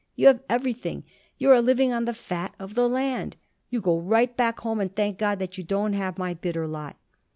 [0.15, 1.03] You have everything.
[1.37, 3.37] You are living on the fat of the land.
[3.69, 6.95] You go right back home and thank God that you don't have my bitter lot."